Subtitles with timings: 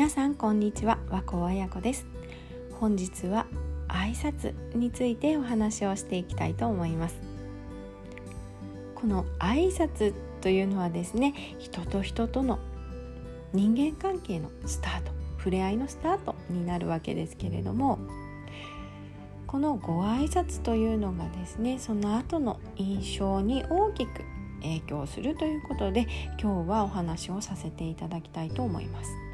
[0.00, 0.96] 皆さんこんにちは。
[1.10, 2.06] 和光彩子です。
[2.80, 3.44] 本日は
[3.86, 7.20] 挨拶についてお話をしていきたいと思います。
[8.94, 12.58] この挨拶というのはですね人と人との
[13.52, 17.98] 人間関係のスタート触れ合いのスタートになるわけですけれども
[19.46, 24.24] このご挨拶というのがですねその後の印象に大きく
[24.62, 26.06] 影響するということで
[26.40, 29.29] 今日はお話をさせていただきたいと思います。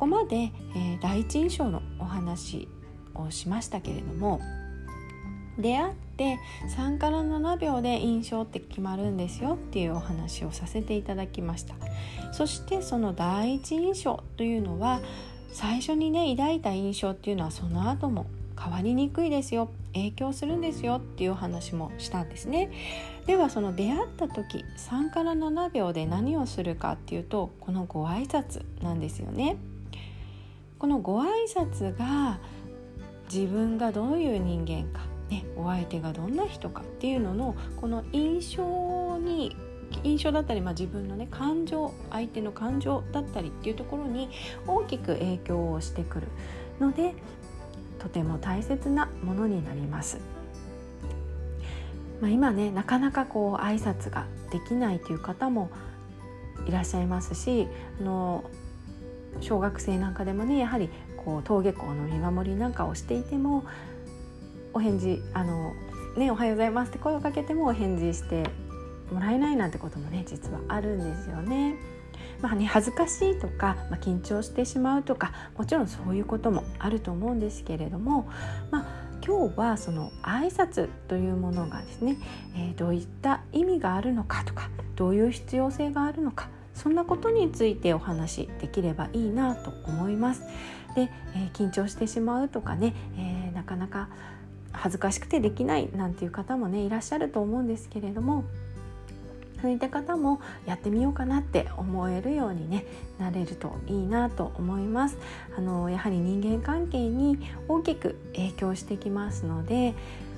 [0.00, 2.68] ここまで、えー、第一印象のお話
[3.14, 4.40] をしましたけれども
[5.58, 6.38] 出会って
[6.74, 11.74] 3から7秒で印象って決まるんですよっていうお話をさせていただきました。
[12.32, 15.02] そしてその第一印象というのは
[15.52, 18.24] 最初にね抱いた印象っていうのはその後も
[18.58, 19.68] 変わりにくいですよ。
[19.92, 22.70] 影響するんですよっていう話もしたんですね。
[23.26, 29.58] ではその出会った時3から7秒で何をするかっていうとこのご挨拶なんですよね。
[30.80, 32.40] このご挨拶が
[33.32, 39.54] 自分がどういう人間か、ね、お相手がどんな人かっていうののこの印象に
[40.04, 44.30] 印象だったり、まあ、自分のね感情相手の感情だったりっていうところに
[44.66, 46.28] 大きく影響をしてくる
[46.80, 47.12] ので
[47.98, 50.18] とても大切なものになります。
[52.22, 55.70] まあ、今ねなかなかこう挨拶ができないという方も
[56.66, 57.68] いらっしゃいますし
[58.00, 58.44] あの
[59.40, 60.88] 小学生なんかでもねやはり
[61.24, 63.64] こう登下校の見守りなんかをしていても
[64.72, 65.74] お返事あの、
[66.16, 68.44] ね「おはようございます」って声をかけてもお返事して
[69.12, 71.74] もらえないなんてこともね実はあるんですよね。
[72.42, 78.30] まあね、恥ずかしいとか、まあ、緊張してしまうとかもちろんそういうこともあると思うんですけれども、
[78.70, 78.86] まあ、
[79.22, 82.16] 今日はその挨拶というものがですね、
[82.56, 86.48] えー、どういった意味があるのかとかどういう必要性があるのか
[86.80, 90.42] そんなことについてお話しできればいいなと思います。
[90.94, 94.08] で、えー、緊張してしまうとかね、えー、なかなか
[94.72, 98.44] 恥ずかしくてできないなんていう方もねいらっしゃると思うんですけれども
[99.60, 102.86] そういった方もやってみようかなって思えるようにね
[103.18, 105.18] なれるといいなと思います
[105.56, 107.38] あのやはり人間関係に
[107.68, 109.94] 大きく影響してきますので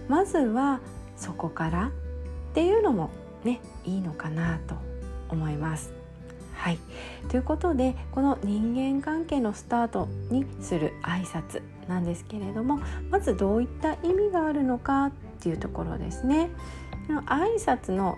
[0.08, 0.80] まずは
[1.16, 1.90] そこからっ
[2.54, 3.10] ていうのも
[3.44, 4.74] ねいいのかなと
[5.28, 6.01] 思います
[6.62, 6.78] はい。
[7.28, 12.78] ということでこの人間関係のスタートにする挨拶なんですけれども
[13.10, 16.50] まずどういった意味があるのかっていうところですね。
[17.26, 18.16] 挨拶の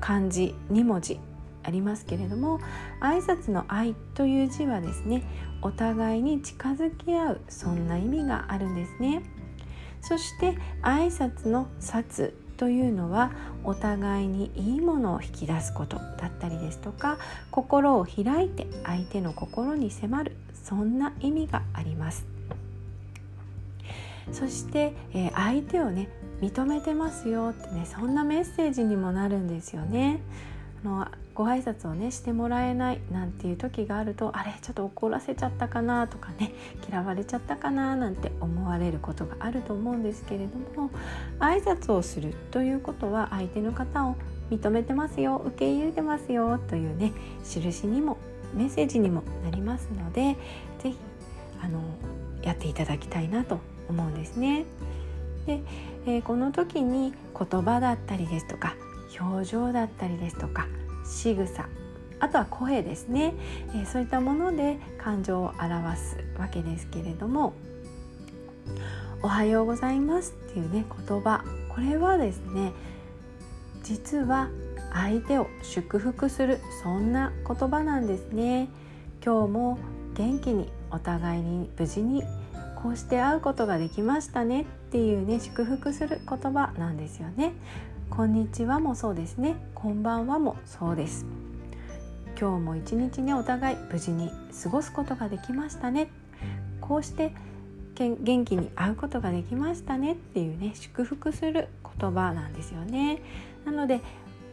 [0.00, 1.20] 漢字2文字
[1.62, 2.60] ありますけれども
[3.02, 5.22] 挨拶の愛という字はですね
[5.60, 9.22] お互いに近づき合うそんな意味があるんですね。
[10.00, 13.32] そして挨拶の殺というのは
[13.64, 17.16] お互いにいいものを引き出すことだったりですとか
[17.50, 22.26] 心を開いて相手の心に迫るそんな意味があります
[24.30, 26.10] そして、えー、相手をね
[26.42, 30.20] 認めてますよってねそんなメッセージにもなるんですよね。
[30.84, 36.52] あのご挨拶をねしてもらえないなんていう時があるとあれちょっと怒らせちゃったかなとかね
[36.88, 40.90] 嫌われちゃったかななんて思われることがあると思うんですけれども
[41.38, 44.16] 挨拶をするということは相手の方を
[44.50, 47.12] 認めてますよ受け入れてますよというね
[47.44, 48.18] 印にも
[48.54, 50.36] メッセージにもなりますので
[50.82, 50.96] 是非
[51.62, 51.80] あの
[52.42, 54.64] やっていただきたいなと思うんですね。
[55.46, 55.60] で、
[56.06, 58.74] えー、この時に言葉だったりですとか
[59.18, 60.66] 表情だったりですとか
[61.04, 61.68] 仕草
[62.20, 63.34] あとは声ですね、
[63.74, 67.54] え、そういったもので感情を表すわけですけれども
[69.22, 72.72] 「おはようございます」っていうね言葉これはですね
[73.82, 74.50] 実は
[74.92, 78.68] 相手を祝福するそんな言葉なんですね。
[79.24, 79.78] 今日も
[80.14, 82.22] 元気にお互いに無事に
[82.82, 87.52] こうして会うことができましたねっていうね祝福する言葉なんですよね。
[88.10, 89.54] こんにちはもそうですね。
[89.72, 91.24] こんばんはもそうです。
[92.38, 94.30] 今日も一日ねお互い無事に
[94.62, 96.10] 過ごすことができましたね。
[96.80, 97.32] こうして
[97.94, 101.68] 元気に会うことができましたねっていうね祝福する
[101.98, 103.22] 言葉なんですよね。
[103.64, 104.00] なので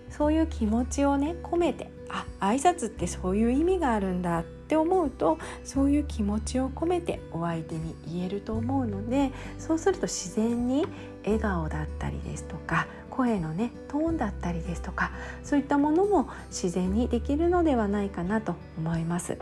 [0.09, 10.85] そういう気持ちをね込めてあ挨拶ってそういう意味があるんだって思うとそういう気持ちを込めてお相手に言えると思うのでそうすると自然に
[11.25, 12.87] 笑顔だったりですとか
[13.17, 15.11] 声のねトーンだったりですとか
[15.43, 19.39] そういったものも自然にできるのではないかなと思います。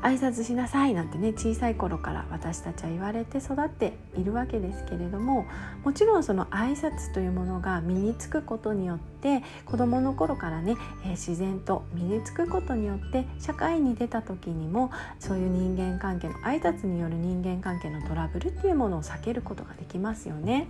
[0.00, 5.46] 挨拶しなさいなんてね小さい頃から私たちは言われて育っているわけですけれども
[5.82, 10.76] もちろんその挨拶というものが身につくことによって子どもの頃からね、
[11.06, 20.66] え、自然と身につくことによって社会に出た時にもそういう人間関係の挨拶による人間関係のトラブルっていうものを避けることができますよね。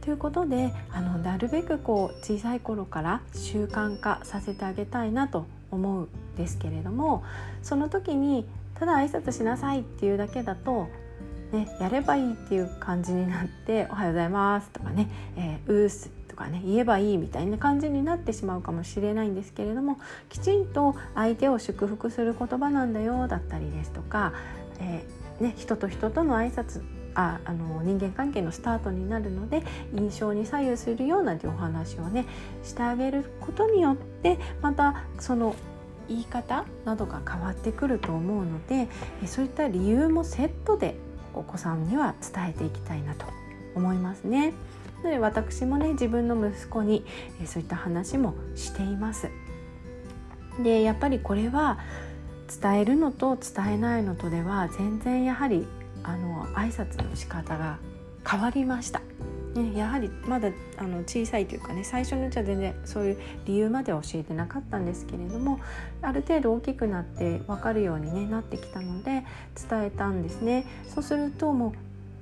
[0.00, 7.22] ということであのなるべくこう小さい頃から習慣化させてあげたいなと思うんですけれども
[7.62, 10.88] その時にただ挨拶しなさいっていうだけだと、
[11.52, 19.98] ね、やればいいっていう感じになって「おはようございます」とかね「えー、うーす」とかね言えばいいみたいな感じになってしまうかもしれないんですけれども
[20.30, 24.32] きちんと相手を祝福する言葉なんだよだったりですとか、
[24.80, 26.82] えーね、人と人との挨拶
[27.14, 29.62] ああの人間関係のスタートになるので
[29.94, 32.26] 印象に左右するようなお話をね
[32.62, 35.54] してあげることによってまたその
[36.08, 38.88] 言い方などが変わってくると思うので
[39.26, 40.96] そういった理由もセットで
[41.34, 43.26] お子さんには伝えていきたいなと
[43.74, 44.52] 思いますね。
[45.02, 47.06] で私もね自分の息子に
[47.46, 49.30] そういった話もしています。
[50.62, 51.78] でやっぱりこれは
[52.60, 55.66] 伝えるのと伝えないのとでは全然やはり
[56.02, 57.78] あの挨拶の仕方が
[58.28, 59.00] 変わりました。
[59.54, 65.58] ね、やはりまだあの小さいというかね最初のうちは全然そういう理由までは教えてなかったんですけれども
[66.02, 69.24] ある程度大きくなって分かるように、ね、なってきたので
[69.68, 70.66] 伝えたんですね。
[70.88, 71.72] そうするともう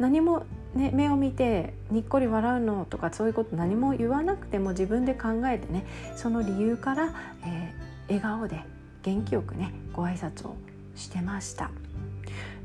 [0.02, 5.84] 何も、ね、目を見てにっこり笑うのとかそういうこと何も言わなくても自分で考えてね
[6.16, 7.14] その理由から、
[7.44, 8.60] えー、笑顔で
[9.02, 10.56] 元気よくねご挨拶を
[10.94, 11.70] してました。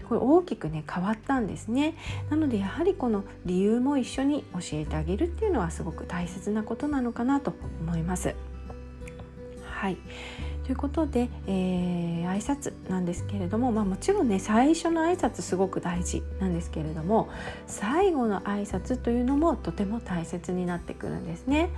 [0.03, 1.95] これ大きくね変わったんですね。
[2.29, 8.35] なのでやはりこの理由も一緒に教えてあげるっていうのはすごく大切なことなのかなと思います。
[9.63, 9.97] はい。
[10.63, 17.29] ということで、えー、挨拶なんですけれども、まあ、もちろんね最初の挨拶すごく大事なんですけれども
[17.67, 21.69] 最後の挨拶というのもとても大切になってくるんですね。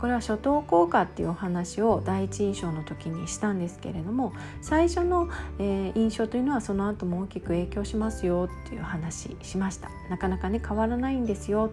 [0.00, 5.28] これは初等効果っていうお話を第一印象の時にしたんですけれども最初の、
[5.60, 9.88] え印象というのはその後も大きく影響しますよっていう話しました。
[10.10, 11.70] なかなかね変わらないんですよ。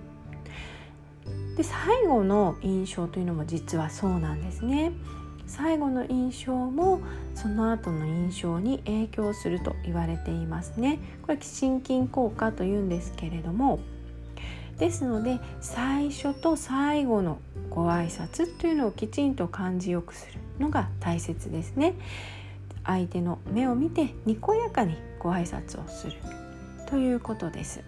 [1.57, 4.91] で最後の印象というのも実はそうなんですね。
[5.55, 6.99] 最後の印象も
[7.35, 10.97] その後の印象に影響すると言われていますね。
[11.21, 13.79] これ心筋効果というんですけれども
[14.79, 17.37] ですので最初と最後の
[17.69, 21.93] ご挨拶というのをきちんと感じよくするのが大切ですね。
[22.83, 26.13] 相手の目を見てにこやかにご挨拶をする
[26.89, 27.83] ということです。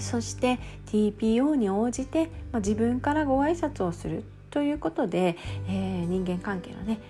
[0.00, 4.24] そして TPO に応じて、まあ、自分からご挨拶をする。
[4.52, 7.00] ということで、えー、人間関係のね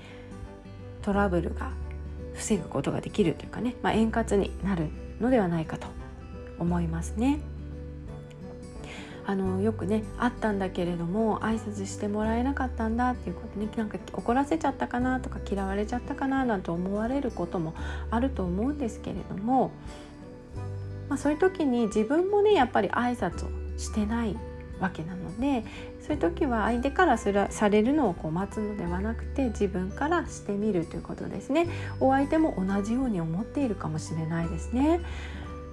[1.03, 1.73] トラブルが
[2.35, 4.89] 防ぐことができるというかね、まあ、円滑になる
[5.21, 5.89] のではないかと
[6.59, 7.41] 思いますね。
[9.25, 17.73] あのよくねあったんだけれども挨拶してもらえなかったんだっていうことねなんか怒らせちゃったかなとか嫌われちゃったかななんて思われることも
[18.11, 19.71] あると思うんですけれども、
[21.09, 24.37] まあ、そういう時に自分もねやっぱり挨拶をしてない
[24.83, 25.65] わけなので
[26.01, 31.69] そういう時は相手からすらされるのをこう待つのではなくて自分からしてみるということですね
[32.01, 35.01] お相手も同じように思っているかもしれないですねね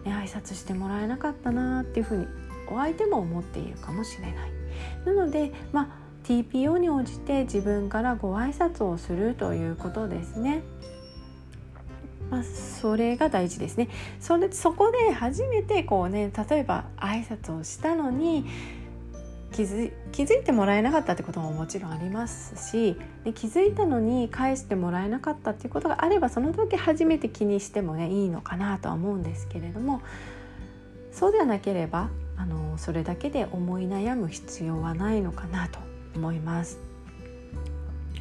[0.05, 2.27] 挨拶してもらえなかったなっていうふうに
[2.71, 4.33] お相手も思っているかもしれない
[5.05, 10.61] なのでまあ TPO に応じて自分からご挨拶をするということですね。
[12.29, 13.89] まあ、それが大事ですね。
[14.19, 18.45] それそこで初めてこうね例えば挨拶をしたのに
[19.59, 30.01] 気づ気づいてもらえなかったってことももちろんありますしで気づいたのに返してもらえなかったっていうことがあればその時初めて気にしてもねいいのかなとは思うんですけれども
[31.11, 35.79] そうではなければあのそれだけで思い悩む必要はないのかなと
[36.15, 36.79] 思います。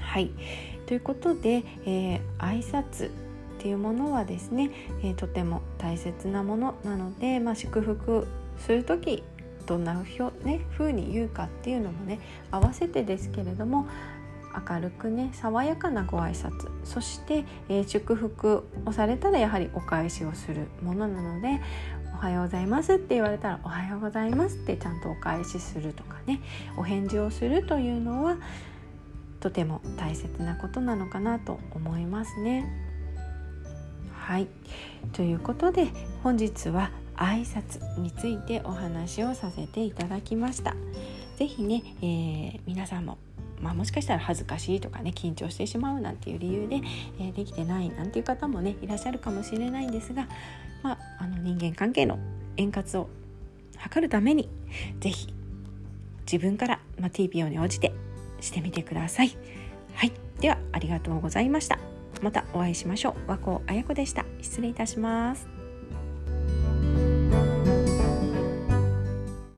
[0.01, 0.33] はい
[0.87, 3.11] ということで、えー、挨拶っ
[3.59, 4.73] ていうものはですね、
[5.05, 8.27] えー、とても大切なものなので、まあ、祝福
[8.59, 9.23] する時
[9.69, 12.19] どんなふう,、ね、風に言うかっていうのもね
[12.51, 13.87] 合わせてですけれども
[14.69, 21.61] 明るくね爽やかなご挨拶そして、えー、祝福をされたらやはりお返しをするものなので
[22.15, 26.41] おはようございますって言われたらおはようございますってちゃんとお返しするとかね
[26.77, 28.39] お返事をするというのは
[29.41, 32.89] とても大切なことなのかなと思いますね。
[34.13, 34.49] はい
[35.13, 35.87] ということで
[36.23, 40.75] 本日は挨拶についてお話をさせていただきました。
[41.37, 43.19] 是非ね、えー、皆さんも
[43.61, 46.81] まあ、もしかしたら恥ずかしいとかね緊張してしまうなんていう理由で、
[47.19, 50.29] えー、できてないなんていう方もねいらっしゃるかもしれないんですが、
[50.83, 52.19] まあ、あの人間関係の
[52.57, 53.09] 円滑を
[53.93, 54.49] 図るために
[55.01, 55.35] 是非
[56.31, 57.93] 自分から、まあ、TPO に応じて
[58.41, 59.37] してみてください。
[59.95, 61.79] はい、ではありがとうございました。
[62.23, 63.31] またお会いしましょう。
[63.31, 64.25] 和光彩子でした。
[64.41, 65.58] 失礼いたします。